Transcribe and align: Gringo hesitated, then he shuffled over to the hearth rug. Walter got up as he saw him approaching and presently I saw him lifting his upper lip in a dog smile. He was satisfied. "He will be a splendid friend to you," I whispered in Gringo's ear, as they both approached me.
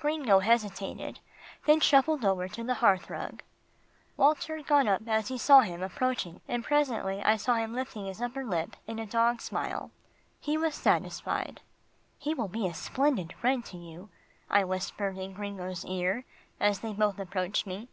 Gringo 0.00 0.38
hesitated, 0.38 1.20
then 1.66 1.76
he 1.76 1.80
shuffled 1.80 2.24
over 2.24 2.48
to 2.48 2.64
the 2.64 2.72
hearth 2.76 3.10
rug. 3.10 3.42
Walter 4.16 4.62
got 4.62 4.86
up 4.86 5.02
as 5.06 5.28
he 5.28 5.36
saw 5.36 5.60
him 5.60 5.82
approaching 5.82 6.40
and 6.48 6.64
presently 6.64 7.22
I 7.22 7.36
saw 7.36 7.56
him 7.56 7.74
lifting 7.74 8.06
his 8.06 8.22
upper 8.22 8.46
lip 8.46 8.76
in 8.86 8.98
a 8.98 9.04
dog 9.04 9.42
smile. 9.42 9.90
He 10.40 10.56
was 10.56 10.74
satisfied. 10.74 11.60
"He 12.18 12.32
will 12.32 12.48
be 12.48 12.66
a 12.66 12.72
splendid 12.72 13.34
friend 13.34 13.62
to 13.66 13.76
you," 13.76 14.08
I 14.48 14.64
whispered 14.64 15.18
in 15.18 15.34
Gringo's 15.34 15.84
ear, 15.84 16.24
as 16.58 16.80
they 16.80 16.94
both 16.94 17.18
approached 17.18 17.66
me. 17.66 17.90